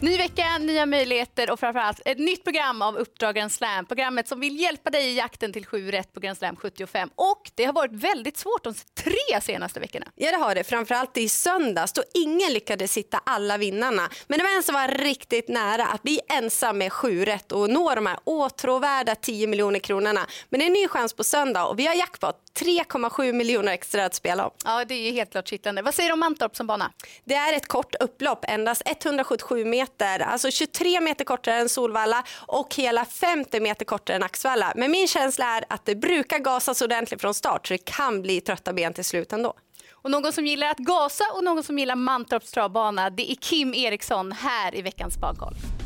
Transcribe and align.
Ny 0.00 0.16
vecka, 0.16 0.58
nya 0.58 0.86
möjligheter 0.86 1.50
och 1.50 1.60
framförallt 1.60 2.00
ett 2.04 2.18
nytt 2.18 2.44
program 2.44 2.82
av 2.82 2.96
Uppdrag 2.96 3.34
Grand 3.34 3.52
Slam. 3.52 3.86
Programmet 3.86 4.28
som 4.28 4.40
vill 4.40 4.60
hjälpa 4.60 4.90
dig 4.90 5.06
i 5.06 5.16
jakten 5.16 5.52
till 5.52 5.66
7 5.66 5.90
rätt 5.90 6.12
på 6.12 6.20
Grand 6.20 6.38
Slam 6.38 6.56
75. 6.56 7.10
Och 7.14 7.50
det 7.54 7.64
har 7.64 7.72
varit 7.72 7.92
väldigt 7.92 8.36
svårt 8.36 8.64
de 8.64 8.74
tre 8.74 9.40
senaste 9.42 9.80
veckorna. 9.80 10.06
Ja 10.14 10.30
det 10.30 10.36
har 10.36 10.54
det, 10.54 10.64
framförallt 10.64 11.16
i 11.16 11.28
söndags 11.28 11.92
då 11.92 12.02
ingen 12.14 12.52
lyckades 12.52 12.96
hitta 12.96 13.20
alla 13.26 13.56
vinnarna. 13.56 14.08
Men 14.26 14.38
det 14.38 14.44
var 14.44 14.56
en 14.56 14.62
som 14.62 14.74
var 14.74 14.88
riktigt 14.88 15.48
nära 15.48 15.86
att 15.86 16.02
bli 16.02 16.20
ensam 16.28 16.78
med 16.78 16.92
7 16.92 17.24
rätt 17.24 17.52
och 17.52 17.70
nå 17.70 17.94
de 17.94 18.06
här 18.06 18.18
åtråvärda 18.24 19.14
10 19.14 19.46
miljoner 19.46 19.78
kronorna. 19.78 20.26
Men 20.48 20.60
det 20.60 20.64
är 20.64 20.68
en 20.68 20.72
ny 20.72 20.88
chans 20.88 21.12
på 21.12 21.24
söndag 21.24 21.64
och 21.64 21.78
vi 21.78 21.86
har 21.86 21.94
jackpot 21.94 22.36
3,7 22.60 23.32
miljoner 23.32 23.72
extra 23.72 24.04
att 24.04 24.14
spela 24.14 24.46
om. 24.46 24.52
Ja, 24.64 24.84
det 24.84 24.94
är 24.94 25.06
ju 25.06 25.12
helt 25.12 25.30
klart 25.30 25.48
kittlande. 25.48 25.82
Vad 25.82 25.94
säger 25.94 26.08
du 26.08 26.12
om 26.12 26.20
Mantorp 26.20 26.56
som 26.56 26.66
bana? 26.66 26.92
Det 27.24 27.34
är 27.34 27.52
ett 27.52 27.68
kort 27.68 27.94
upplopp, 28.00 28.44
endast 28.48 28.82
177 28.86 29.64
meter, 29.64 29.87
alltså 30.26 30.50
23 30.50 31.00
meter 31.00 31.24
kortare 31.24 31.54
än 31.54 31.68
Solvalla 31.68 32.24
och 32.36 32.74
hela 32.74 33.04
50 33.04 33.60
meter 33.60 33.84
kortare 33.84 34.16
än 34.16 34.22
Axvalla. 34.22 34.72
Men 34.76 34.90
min 34.90 35.08
känsla 35.08 35.56
är 35.56 35.64
att 35.68 35.84
det 35.84 35.94
brukar 35.94 36.38
gasas 36.38 36.82
ordentligt 36.82 37.20
från 37.20 37.34
start 37.34 37.66
så 37.66 37.74
det 37.74 37.84
kan 37.84 38.22
bli 38.22 38.40
trötta 38.40 38.72
ben 38.72 38.92
till 38.92 39.04
slut 39.04 39.32
ändå. 39.32 39.54
Och 39.92 40.10
någon 40.10 40.32
som 40.32 40.46
gillar 40.46 40.70
att 40.70 40.78
gasa 40.78 41.24
och 41.34 41.44
någon 41.44 41.62
som 41.62 41.78
gillar 41.78 41.96
Mantorps 41.96 42.50
travbana, 42.50 43.10
det 43.10 43.32
är 43.32 43.34
Kim 43.34 43.74
Eriksson 43.74 44.32
här 44.32 44.74
i 44.74 44.82
veckans 44.82 45.18
Badgolf. 45.18 45.77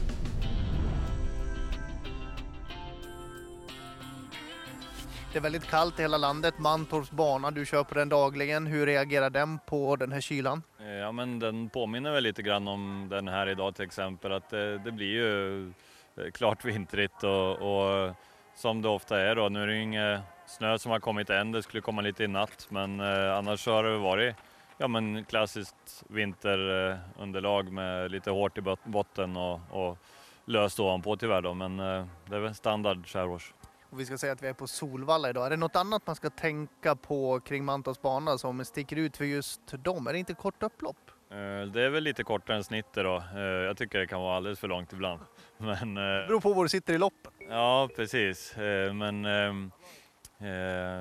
Det 5.32 5.38
är 5.38 5.40
väldigt 5.40 5.70
kallt 5.70 5.98
i 5.98 6.02
hela 6.02 6.16
landet. 6.16 6.58
Mantorps 6.58 7.10
bana, 7.10 7.50
du 7.50 7.66
kör 7.66 7.84
på 7.84 7.94
den 7.94 8.08
dagligen. 8.08 8.66
Hur 8.66 8.86
reagerar 8.86 9.30
den 9.30 9.58
på 9.58 9.96
den 9.96 10.12
här 10.12 10.20
kylan? 10.20 10.62
Eh, 10.80 10.86
ja, 10.86 11.12
men 11.12 11.38
den 11.38 11.68
påminner 11.68 12.12
väl 12.12 12.22
lite 12.22 12.42
grann 12.42 12.68
om 12.68 13.06
den 13.10 13.28
här 13.28 13.46
idag 13.46 13.74
till 13.74 13.84
exempel. 13.84 14.32
Att 14.32 14.50
det, 14.50 14.78
det 14.78 14.92
blir 14.92 15.06
ju 15.06 15.66
eh, 15.68 16.30
klart 16.34 16.64
vintrigt 16.64 17.24
och, 17.24 17.50
och, 17.50 18.14
som 18.56 18.82
det 18.82 18.88
ofta 18.88 19.20
är 19.20 19.34
då. 19.34 19.48
Nu 19.48 19.62
är 19.62 19.66
det 19.66 19.76
ingen 19.76 20.20
snö 20.46 20.78
som 20.78 20.92
har 20.92 21.00
kommit 21.00 21.30
än, 21.30 21.52
det 21.52 21.62
skulle 21.62 21.80
komma 21.80 22.02
lite 22.02 22.24
i 22.24 22.28
natt. 22.28 22.66
Men 22.70 23.00
annars 23.00 23.66
har 23.66 23.84
det 23.84 23.98
varit 23.98 24.36
ja, 24.78 24.88
men 24.88 25.24
klassiskt 25.24 26.04
vinterunderlag 26.08 27.72
med 27.72 28.10
lite 28.10 28.30
hårt 28.30 28.58
i 28.58 28.62
botten 28.84 29.36
och, 29.36 29.60
och 29.70 29.98
löst 30.44 30.80
ovanpå 30.80 31.16
tyvärr 31.16 31.42
då. 31.42 31.54
Men 31.54 31.76
det 31.76 32.36
är 32.36 32.38
väl 32.38 32.54
standard 32.54 33.06
skärgårds. 33.06 33.52
Och 33.92 34.00
vi 34.00 34.06
ska 34.06 34.18
säga 34.18 34.32
att 34.32 34.42
vi 34.42 34.48
är 34.48 34.52
på 34.52 34.66
Solvalla 34.66 35.30
idag. 35.30 35.46
Är 35.46 35.50
det 35.50 35.56
något 35.56 35.76
annat 35.76 36.06
man 36.06 36.16
ska 36.16 36.30
tänka 36.30 36.96
på 36.96 37.40
kring 37.40 37.64
Mantorps 37.64 38.02
bana 38.02 38.38
som 38.38 38.64
sticker 38.64 38.96
ut 38.96 39.16
för 39.16 39.24
just 39.24 39.60
dem? 39.66 40.06
Är 40.06 40.12
det 40.12 40.18
inte 40.18 40.34
kort 40.34 40.62
upplopp? 40.62 40.96
Eh, 41.30 41.66
det 41.72 41.82
är 41.82 41.88
väl 41.88 42.04
lite 42.04 42.24
kortare 42.24 42.56
än 42.56 42.64
snittet 42.64 43.04
då. 43.04 43.22
Eh, 43.34 43.40
jag 43.40 43.76
tycker 43.76 43.98
det 43.98 44.06
kan 44.06 44.20
vara 44.20 44.36
alldeles 44.36 44.58
för 44.60 44.68
långt 44.68 44.92
ibland. 44.92 45.20
Men, 45.56 45.94
det 45.94 46.22
eh, 46.22 46.26
beror 46.26 46.40
på 46.40 46.52
var 46.52 46.62
du 46.62 46.68
sitter 46.68 46.94
i 46.94 46.98
loppen. 46.98 47.32
Ja, 47.48 47.88
precis. 47.96 48.54
Men 48.92 49.22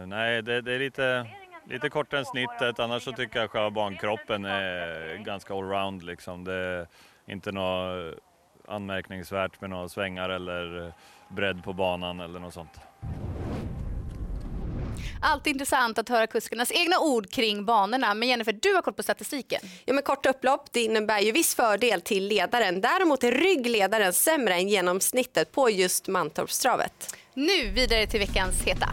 nej, 0.09 0.41
det, 0.41 0.61
det 0.61 0.73
är 0.73 0.79
lite, 0.79 1.27
lite 1.65 1.89
kortare 1.89 2.19
än 2.19 2.25
snittet. 2.25 2.79
Annars 2.79 3.03
så 3.03 3.11
tycker 3.11 3.39
jag 3.39 3.51
själva 3.51 3.69
bankroppen 3.69 4.45
är 4.45 5.17
ganska 5.17 5.53
allround 5.53 6.03
liksom. 6.03 6.43
Det 6.43 6.53
är 6.53 6.87
inte 7.25 7.51
något 7.51 8.15
anmärkningsvärt 8.71 9.61
med 9.61 9.69
några 9.69 9.89
svängar 9.89 10.29
eller 10.29 10.93
bredd 11.27 11.63
på 11.63 11.73
banan 11.73 12.19
eller 12.19 12.39
något 12.39 12.53
sånt. 12.53 12.79
Alltid 15.21 15.51
intressant 15.53 15.97
att 15.97 16.09
höra 16.09 16.27
kuskarnas 16.27 16.71
egna 16.71 16.99
ord 16.99 17.29
kring 17.29 17.65
banorna. 17.65 18.13
Men 18.13 18.29
Jennifer, 18.29 18.59
du 18.61 18.73
har 18.73 18.81
koll 18.81 18.93
på 18.93 19.03
statistiken. 19.03 19.61
Ja, 19.85 19.93
men 19.93 20.03
korta 20.03 20.29
upplopp 20.29 20.71
det 20.71 20.83
innebär 20.83 21.19
ju 21.19 21.31
viss 21.31 21.55
fördel 21.55 22.01
till 22.01 22.27
ledaren. 22.27 22.81
Däremot 22.81 23.23
är 23.23 23.31
ryggledaren 23.31 24.13
sämre 24.13 24.53
än 24.53 24.69
genomsnittet 24.69 25.51
på 25.51 25.69
just 25.69 26.07
Mantorpstravet. 26.07 27.15
Nu 27.33 27.71
vidare 27.71 28.07
till 28.07 28.19
veckans 28.19 28.63
heta. 28.63 28.89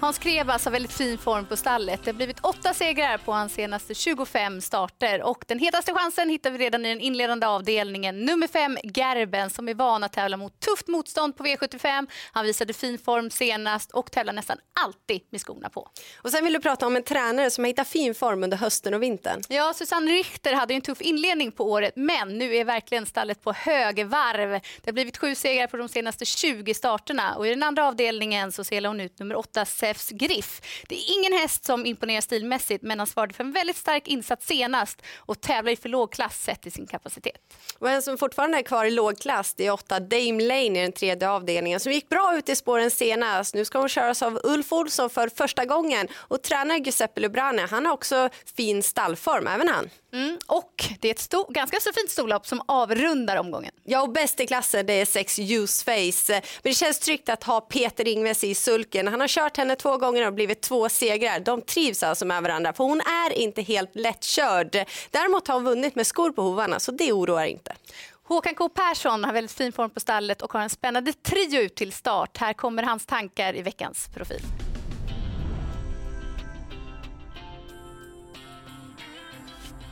Hans 0.00 0.18
Krevas 0.18 0.64
har 0.64 0.72
väldigt 0.72 0.92
fin 0.92 1.18
form 1.18 1.46
på 1.46 1.56
stallet. 1.56 2.00
Det 2.04 2.10
har 2.10 2.16
blivit 2.16 2.40
åtta 2.40 2.74
segrar 2.74 3.18
på 3.18 3.32
hans 3.32 3.52
senaste 3.52 3.94
25 3.94 4.60
starter. 4.60 5.22
Och 5.22 5.44
den 5.48 5.58
hetaste 5.58 5.94
chansen 5.94 6.30
hittar 6.30 6.50
vi 6.50 6.58
redan 6.58 6.86
i 6.86 6.88
den 6.88 7.00
inledande 7.00 7.46
avdelningen. 7.46 8.24
Nummer 8.24 8.46
fem, 8.46 8.78
Gerben, 8.82 9.50
som 9.50 9.68
är 9.68 9.74
van 9.74 10.04
att 10.04 10.12
tävla 10.12 10.36
mot 10.36 10.60
tufft 10.60 10.88
motstånd 10.88 11.36
på 11.36 11.44
V75. 11.44 12.06
Han 12.32 12.44
visade 12.44 12.72
fin 12.72 12.98
form 12.98 13.30
senast 13.30 13.90
och 13.92 14.10
tävlar 14.10 14.32
nästan 14.32 14.58
alltid 14.84 15.20
med 15.30 15.40
skorna 15.40 15.68
på. 15.68 15.88
Och 16.22 16.30
sen 16.30 16.44
vill 16.44 16.52
du 16.52 16.60
prata 16.60 16.86
om 16.86 16.96
en 16.96 17.02
tränare 17.02 17.50
som 17.50 17.64
har 17.64 17.68
hittat 17.68 17.88
fin 17.88 18.14
form 18.14 18.44
under 18.44 18.56
hösten 18.56 18.94
och 18.94 19.02
vintern. 19.02 19.42
Ja, 19.48 19.72
Susanne 19.74 20.10
Richter 20.10 20.54
hade 20.54 20.74
en 20.74 20.80
tuff 20.80 21.00
inledning 21.00 21.52
på 21.52 21.70
året, 21.70 21.92
men 21.96 22.38
nu 22.38 22.56
är 22.56 22.64
verkligen 22.64 23.06
stallet 23.06 23.42
på 23.42 23.52
högvarv. 23.52 24.50
Det 24.50 24.86
har 24.86 24.92
blivit 24.92 25.18
sju 25.18 25.34
segrar 25.34 25.66
på 25.66 25.76
de 25.76 25.88
senaste 25.88 26.24
20 26.24 26.74
starterna 26.74 27.34
och 27.36 27.46
i 27.46 27.50
den 27.50 27.62
andra 27.62 27.88
avdelningen 27.88 28.52
så 28.52 28.64
selar 28.64 28.88
hon 28.88 29.00
ut 29.00 29.18
nummer 29.18 29.36
åtta, 29.36 29.64
Zeus 29.86 30.08
Griff. 30.10 30.60
Det 30.88 30.94
är 30.94 31.18
ingen 31.18 31.32
häst 31.32 31.64
som 31.64 31.86
imponerar 31.86 32.20
stilmässigt 32.20 32.82
men 32.82 32.98
han 32.98 33.06
svarade 33.06 33.34
för 33.34 33.44
en 33.44 33.52
väldigt 33.52 33.76
stark 33.76 34.08
insats 34.08 34.46
senast 34.46 35.02
och 35.16 35.40
tävlar 35.40 35.72
i 35.72 35.76
för 35.76 35.88
låg 35.88 36.12
klass 36.12 36.42
sett 36.42 36.62
till 36.62 36.72
sin 36.72 36.86
kapacitet. 36.86 37.56
Och 37.78 37.90
en 37.90 38.02
som 38.02 38.18
fortfarande 38.18 38.58
är 38.58 38.62
kvar 38.62 38.84
i 38.84 38.90
låg 38.90 39.18
klass 39.18 39.54
det 39.54 39.66
är 39.66 39.70
åtta 39.70 40.00
Dame 40.00 40.42
Lane 40.42 40.78
i 40.78 40.82
den 40.82 40.92
tredje 40.92 41.30
avdelningen 41.30 41.80
som 41.80 41.92
gick 41.92 42.08
bra 42.08 42.36
ut 42.38 42.48
i 42.48 42.56
spåren 42.56 42.90
senast. 42.90 43.54
Nu 43.54 43.64
ska 43.64 43.78
hon 43.78 43.88
köras 43.88 44.22
av 44.22 44.40
Ulf 44.44 44.72
Olsson 44.72 45.10
för 45.10 45.28
första 45.28 45.64
gången 45.64 46.08
och 46.14 46.42
tränare 46.42 46.78
Giuseppe 46.78 47.20
Lubrane 47.20 47.66
han 47.70 47.86
har 47.86 47.92
också 47.92 48.28
fin 48.56 48.82
stallform, 48.82 49.46
även 49.46 49.68
han. 49.68 49.90
Mm, 50.12 50.38
och 50.46 50.84
det 51.00 51.08
är 51.08 51.12
ett 51.12 51.18
stor, 51.18 51.52
ganska 51.52 51.80
så 51.80 51.92
fint 51.92 52.10
storlopp 52.10 52.46
som 52.46 52.62
avrundar 52.68 53.36
omgången. 53.36 53.72
Ja, 53.84 54.02
och 54.02 54.12
bäst 54.12 54.40
i 54.40 54.46
klassen 54.46 54.86
det 54.86 54.92
är 54.92 55.04
sex 55.06 55.38
Use 55.38 55.84
Face. 55.84 56.32
Men 56.32 56.42
det 56.62 56.74
känns 56.74 56.98
tryggt 56.98 57.28
att 57.28 57.44
ha 57.44 57.60
Peter 57.60 58.08
Ingves 58.08 58.44
i 58.44 58.54
sulken. 58.54 59.08
Han 59.08 59.20
har 59.20 59.28
kört 59.28 59.56
henne 59.56 59.75
två 59.78 59.96
gånger 59.96 60.26
och 60.26 60.34
blivit 60.34 60.60
två 60.62 60.88
segrar. 60.88 61.40
De 61.40 61.62
trivs 61.62 62.02
alltså 62.02 62.24
med 62.24 62.42
varandra 62.42 62.72
för 62.72 62.84
hon 62.84 63.00
är 63.00 63.38
inte 63.38 63.62
helt 63.62 63.94
lättkörd. 63.94 64.86
Däremot 65.10 65.48
har 65.48 65.54
hon 65.54 65.64
vunnit 65.64 65.94
med 65.94 66.06
skor 66.06 66.30
på 66.30 66.42
hovarna 66.42 66.80
så 66.80 66.92
det 66.92 67.12
oroar 67.12 67.44
inte. 67.44 67.74
Håkan 68.22 68.54
K 68.54 68.68
Persson 68.68 69.24
har 69.24 69.32
väldigt 69.32 69.52
fin 69.52 69.72
form 69.72 69.90
på 69.90 70.00
stallet 70.00 70.42
och 70.42 70.52
har 70.52 70.60
en 70.60 70.70
spännande 70.70 71.12
trio 71.12 71.60
ut 71.60 71.74
till 71.74 71.92
start. 71.92 72.36
Här 72.36 72.52
kommer 72.52 72.82
hans 72.82 73.06
tankar 73.06 73.56
i 73.56 73.62
veckans 73.62 74.08
profil. 74.14 74.40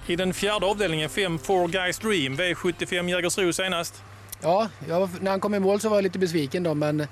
I 0.06 0.16
den 0.16 0.34
fjärde 0.34 0.66
avdelningen, 0.66 1.10
5 1.10 1.38
Four 1.38 1.68
Guys 1.68 1.98
Dream, 1.98 2.36
V75 2.36 3.08
Jägersro 3.08 3.52
senast. 3.52 4.02
Ja, 4.42 4.68
jag, 4.88 5.08
när 5.22 5.30
han 5.30 5.40
kom 5.40 5.54
i 5.54 5.58
mål 5.60 5.80
så 5.80 5.88
var 5.88 5.96
jag 5.96 6.02
lite 6.02 6.18
besviken 6.18 6.62
då, 6.62 6.74
men 6.74 7.06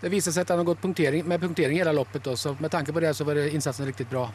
det 0.00 0.08
visade 0.08 0.34
sig 0.34 0.40
att 0.40 0.48
han 0.48 0.58
har 0.58 0.64
gått 0.64 0.82
punktering, 0.82 1.24
med 1.24 1.40
punktering 1.40 1.78
hela 1.78 1.92
loppet. 1.92 2.24
Då, 2.24 2.36
så 2.36 2.56
med 2.60 2.70
tanke 2.70 2.92
på 2.92 3.00
det 3.00 3.14
så 3.14 3.24
var 3.24 3.34
det 3.34 3.50
insatsen 3.50 3.86
riktigt 3.86 4.10
bra. 4.10 4.30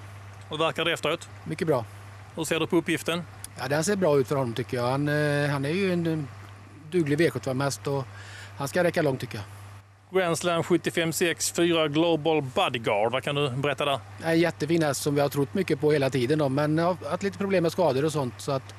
Hur 0.50 0.58
verkar 0.58 0.86
det 0.86 0.94
efteråt? 0.94 1.30
Mycket 1.44 1.68
bra. 1.68 1.86
Hur 2.36 2.44
ser 2.44 2.60
du 2.60 2.68
på 2.68 2.78
uppgiften? 2.78 3.24
Ja, 3.60 3.68
den 3.68 3.84
ser 3.84 3.96
bra 3.96 4.20
ut 4.20 4.28
för 4.28 4.36
honom 4.36 4.54
tycker 4.54 4.78
jag. 4.78 4.88
Han, 4.88 5.08
eh, 5.08 5.50
han 5.50 5.66
är 5.66 5.70
ju 5.70 5.94
en 5.94 6.28
duglig 6.92 7.20
V75-häst 7.20 7.88
och 7.88 8.06
han 8.58 8.68
ska 8.68 8.84
räcka 8.84 9.02
långt 9.02 9.20
tycker 9.20 9.36
jag. 9.38 9.46
Grand 10.22 10.38
Slam 10.38 10.62
75-6, 10.62 11.56
4 11.56 11.88
Global 11.88 12.42
Bodyguard. 12.42 13.12
Vad 13.12 13.24
kan 13.24 13.36
du 13.36 13.50
berätta 13.50 13.86
där? 13.86 14.00
En 14.24 14.40
jättefin 14.40 14.84
häst 14.84 15.02
som 15.02 15.16
vi 15.16 15.22
har 15.22 15.30
trott 15.30 15.54
mycket 15.54 15.80
på 15.80 15.92
hela 15.92 16.10
tiden 16.10 16.40
då, 16.40 16.50
men 16.50 16.78
har 16.80 16.98
haft 17.10 17.24
lite 17.24 17.38
problem 17.38 17.64
med 17.64 17.72
skador 17.72 18.06
och 18.06 18.12
sånt. 18.12 18.34
Så 18.38 18.52
att 18.52 18.76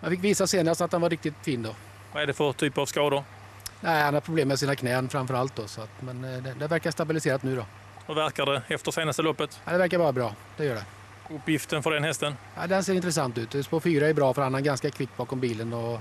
man 0.00 0.10
fick 0.10 0.24
visa 0.24 0.46
senast 0.46 0.80
att 0.80 0.92
han 0.92 1.00
var 1.00 1.10
riktigt 1.10 1.34
fin 1.42 1.62
då. 1.62 1.74
Vad 2.12 2.22
är 2.22 2.26
det 2.26 2.32
för 2.32 2.52
typ 2.52 2.78
av 2.78 2.86
skador? 2.86 3.24
Nej, 3.84 4.02
han 4.02 4.14
har 4.14 4.20
problem 4.20 4.48
med 4.48 4.58
sina 4.58 4.76
knän 4.76 5.08
framför 5.08 5.34
allt 5.34 5.56
då, 5.56 5.66
så 5.66 5.80
att, 5.80 5.90
men 6.00 6.24
eh, 6.24 6.42
det, 6.42 6.54
det 6.58 6.66
verkar 6.66 6.90
stabiliserat 6.90 7.42
nu 7.42 7.56
då. 7.56 7.64
Hur 8.06 8.14
verkar 8.14 8.46
det 8.46 8.62
efter 8.68 8.90
senaste 8.90 9.22
loppet? 9.22 9.60
Ja, 9.64 9.72
det 9.72 9.78
verkar 9.78 9.98
vara 9.98 10.12
bra, 10.12 10.34
det 10.56 10.64
gör 10.64 10.74
det. 10.74 10.84
Uppgiften 11.34 11.82
för 11.82 11.90
den 11.90 12.04
hästen? 12.04 12.34
Ja, 12.56 12.66
den 12.66 12.84
ser 12.84 12.94
intressant 12.94 13.38
ut. 13.38 13.66
Spår 13.66 13.80
4 13.80 14.08
är 14.08 14.14
bra 14.14 14.34
för 14.34 14.42
han 14.42 14.54
är 14.54 14.60
ganska 14.60 14.90
kvick 14.90 15.16
bakom 15.16 15.40
bilen 15.40 15.72
och 15.72 16.00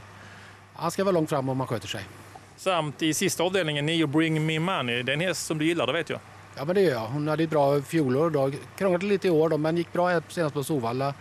han 0.73 0.91
ska 0.91 1.03
vara 1.03 1.11
långt 1.13 1.29
fram 1.29 1.49
om 1.49 1.59
han 1.59 1.67
sköter 1.67 1.87
sig. 1.87 2.03
Samt 2.57 3.01
i 3.01 3.13
sista 3.13 3.43
avdelningen, 3.43 3.85
Nio 3.85 4.07
Bring 4.07 4.45
Me 4.45 4.59
Money. 4.59 5.03
Det 5.03 5.11
är 5.11 5.13
en 5.13 5.21
häst 5.21 5.45
som 5.45 5.57
du 5.57 5.65
gillar, 5.65 5.87
det 5.87 5.93
vet 5.93 6.09
jag. 6.09 6.19
Ja, 6.57 6.65
men 6.65 6.75
det 6.75 6.81
gör 6.81 6.91
jag. 6.91 7.07
Hon 7.07 7.27
hade 7.27 7.43
ett 7.43 7.49
bra 7.49 7.81
fjolår. 7.81 8.29
Då. 8.29 8.51
Krånglade 8.77 9.05
lite 9.05 9.27
i 9.27 9.31
år 9.31 9.49
då, 9.49 9.57
men 9.57 9.77
gick 9.77 9.93
bra 9.93 10.21
senast 10.27 10.53
på 10.53 10.63
Sovalla. 10.63 11.13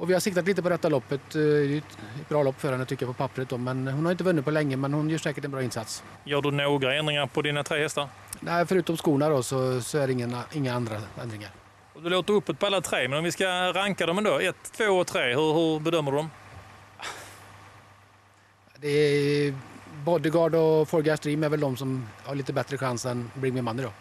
Och 0.00 0.10
vi 0.10 0.12
har 0.12 0.20
siktat 0.20 0.46
lite 0.46 0.62
på 0.62 0.68
detta 0.68 0.88
loppet. 0.88 1.20
Det 1.32 1.40
är 1.40 1.76
ett 1.76 2.28
bra 2.28 2.42
lopp 2.42 2.60
för 2.60 2.72
henne 2.72 2.84
tycker 2.84 3.06
jag 3.06 3.16
på 3.16 3.22
pappret. 3.22 3.48
Då. 3.48 3.56
Men 3.56 3.88
hon 3.88 4.04
har 4.04 4.12
inte 4.12 4.24
vunnit 4.24 4.44
på 4.44 4.50
länge, 4.50 4.76
men 4.76 4.94
hon 4.94 5.10
gör 5.10 5.18
säkert 5.18 5.44
en 5.44 5.50
bra 5.50 5.62
insats. 5.62 6.02
Gör 6.24 6.42
du 6.42 6.50
några 6.50 6.94
ändringar 6.94 7.26
på 7.26 7.42
dina 7.42 7.62
tre 7.62 7.82
hästar? 7.82 8.08
Nej, 8.40 8.66
förutom 8.66 8.96
skorna 8.96 9.28
då, 9.28 9.42
så, 9.42 9.80
så 9.80 9.98
är 9.98 10.06
det 10.06 10.12
inga, 10.12 10.42
inga 10.52 10.74
andra 10.74 11.00
ändringar. 11.22 11.50
Du 12.02 12.08
låter 12.08 12.34
uppåt 12.34 12.58
på 12.58 12.66
alla 12.66 12.80
tre, 12.80 13.08
men 13.08 13.18
om 13.18 13.24
vi 13.24 13.32
ska 13.32 13.72
ranka 13.72 14.06
dem 14.06 14.18
ändå. 14.18 14.38
Ett, 14.38 14.72
två 14.72 14.84
och 14.84 15.06
tre. 15.06 15.34
Hur, 15.34 15.52
hur 15.52 15.80
bedömer 15.80 16.10
du 16.10 16.16
dem? 16.16 16.30
Det 18.76 18.88
är 18.88 19.54
Bodyguard 20.04 20.54
och 20.54 20.88
Four 20.88 21.02
Gas 21.02 21.20
Dream 21.20 21.44
är 21.44 21.48
väl 21.48 21.60
de 21.60 21.76
som 21.76 22.06
har 22.24 22.34
lite 22.34 22.52
bättre 22.52 22.78
chans 22.78 23.06
än 23.06 23.30
Bring 23.34 23.54
Me 23.54 23.62
Money 23.62 23.84
då. 23.84 23.92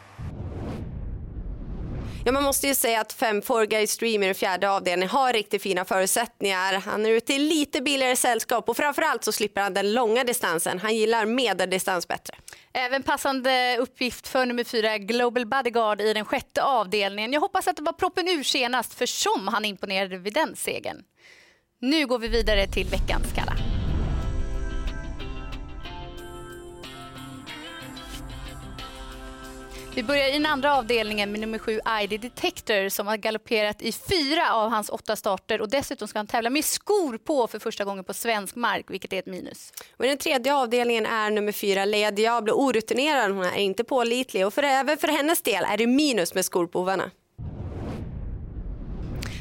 Ja, 2.30 2.34
man 2.34 2.44
måste 2.44 2.68
ju 2.68 2.76
säga 2.76 3.02
att 3.02 3.14
5 3.14 3.42
4 3.42 3.66
Guys 3.66 3.92
Stream 3.92 4.24
i 4.24 4.26
den 4.26 4.36
fjärde 4.36 4.72
avdelningen 4.72 5.10
har 5.10 5.34
riktigt 5.34 5.62
fina 5.62 5.86
förutsättningar. 5.86 6.74
Han 6.74 7.06
är 7.06 7.10
ute 7.10 7.34
i 7.34 7.40
lite 7.40 7.81
billigare 7.81 8.16
sällskap 8.16 8.70
och 8.70 8.78
framförallt 8.78 9.24
så 9.24 9.31
slipper 9.31 9.62
han 9.62 9.74
den 9.74 9.94
långa 9.94 10.24
distansen. 10.24 10.80
Han 10.80 10.96
gillar 10.96 11.26
medeldistans 11.26 12.08
bättre. 12.08 12.36
Även 12.74 13.04
passande 13.04 13.78
uppgift 13.80 14.28
för 14.28 14.46
nummer 14.46 14.64
fyra 14.64 14.98
Global 14.98 15.46
Bodyguard 15.46 16.02
i 16.02 16.14
den 16.14 16.26
sjätte 16.26 16.64
avdelningen. 16.64 17.34
Jag 17.34 17.42
hoppas 17.42 17.68
att 17.68 17.76
det 17.76 17.84
var 17.84 17.94
proppen 17.94 18.28
ur 18.28 18.44
senast 18.44 18.94
för 18.94 19.06
som 19.06 19.48
han 19.48 19.66
imponerade 19.66 20.18
vid 20.18 20.34
den 20.34 20.56
segern. 20.56 21.04
Nu 21.81 22.08
går 22.08 22.20
vi 22.20 22.28
vidare 22.28 22.68
till 22.68 22.88
veckans 22.88 23.34
kall. 23.36 23.49
Vi 29.96 30.04
börjar 30.04 30.30
i 30.30 30.32
den 30.32 30.46
andra 30.46 30.76
avdelningen 30.76 31.32
med 31.32 31.42
nummer 31.42 31.58
sju 31.58 31.80
ID 32.02 32.22
Detector 32.22 32.90
som 32.90 33.08
har 33.08 33.18
galopperat 33.18 33.82
i 33.82 33.92
fyra 33.92 34.54
av 34.54 34.70
hans 34.70 34.90
åtta 34.90 35.16
starter 35.16 35.62
och 35.62 35.70
dessutom 35.70 36.08
ska 36.08 36.20
han 36.20 36.28
tävla 36.28 36.50
med 36.50 36.66
skor 36.66 37.18
på 37.18 37.48
för 37.48 37.60
första 37.60 37.86
gången 37.86 38.04
på 38.04 38.14
svensk 38.14 38.56
mark, 38.56 38.86
vilket 38.90 39.14
är 39.14 39.20
ett 39.20 39.26
minus. 39.26 39.74
Och 39.98 40.06
I 40.06 40.08
den 40.08 40.18
tredje 40.18 40.56
avdelningen 40.56 41.06
är 41.06 41.30
nummer 41.32 41.52
fyra 41.52 41.86
Lea 41.86 42.12
Diablo 42.12 42.54
orutinerad. 42.54 43.32
Hon 43.32 43.46
är 43.46 43.58
inte 43.58 43.84
pålitlig 43.84 44.48
och 44.48 44.54
för, 44.54 44.64
även 44.64 44.98
för 44.98 45.08
hennes 45.08 45.42
del 45.42 45.64
är 45.64 45.78
det 45.78 45.88
minus 45.88 46.34
med 46.34 46.46
skor 46.46 46.68
på 46.68 46.80
hovarna. 46.80 47.12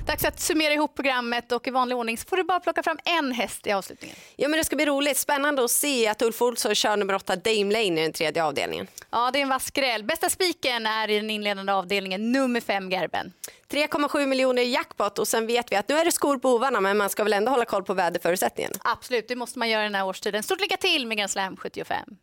Dags 0.08 0.24
att 0.24 0.40
summera 0.40 0.72
ihop 0.72 0.94
programmet 0.94 1.52
och 1.52 1.66
i 1.66 1.70
vanlig 1.70 1.98
ordning 1.98 2.18
så 2.18 2.28
får 2.28 2.36
du 2.36 2.42
bara 2.44 2.60
plocka 2.60 2.82
fram 2.82 2.98
en 3.04 3.32
häst 3.32 3.66
i 3.66 3.72
avslutningen. 3.72 4.16
Ja, 4.36 4.48
men 4.48 4.58
det 4.58 4.64
ska 4.64 4.76
bli 4.76 4.86
roligt. 4.86 5.16
Spännande 5.16 5.64
att 5.64 5.70
se 5.70 6.08
att 6.08 6.22
Ulf 6.22 6.42
Olsson 6.42 6.74
kör 6.74 6.96
nummer 6.96 7.14
åtta 7.14 7.36
Dame 7.36 7.72
Lane 7.72 8.00
i 8.00 8.02
den 8.02 8.12
tredje 8.12 8.44
avdelningen. 8.44 8.86
Ja, 9.10 9.30
det 9.30 9.38
är 9.38 9.42
en 9.42 9.48
vass 9.48 9.64
skräll. 9.64 10.04
Bästa 10.04 10.30
spiken 10.30 10.86
är 10.86 11.10
i 11.10 11.16
den 11.16 11.30
inledande 11.30 11.72
avdelningen, 11.72 12.32
nummer 12.32 12.60
fem 12.60 12.90
Gerben. 12.90 13.32
3,7 13.70 14.26
miljoner 14.26 14.62
i 14.62 14.72
jackpot 14.72 15.18
och 15.18 15.28
sen 15.28 15.46
vet 15.46 15.72
vi 15.72 15.76
att 15.76 15.88
nu 15.88 15.98
är 15.98 16.04
det 16.04 16.12
skor 16.12 16.38
på 16.38 16.48
hovarna 16.48 16.80
men 16.80 16.96
man 16.96 17.10
ska 17.10 17.24
väl 17.24 17.32
ändå 17.32 17.50
hålla 17.50 17.64
koll 17.64 17.84
på 17.84 17.94
väderförutsättningen. 17.94 18.72
Absolut, 18.84 19.28
det 19.28 19.36
måste 19.36 19.58
man 19.58 19.68
göra 19.68 19.82
den 19.82 19.94
här 19.94 20.06
årstiden. 20.06 20.42
Stort 20.42 20.60
lycka 20.60 20.76
till 20.76 21.06
med 21.06 21.18
Grand 21.18 21.30
Slam 21.30 21.56
75. 21.56 22.16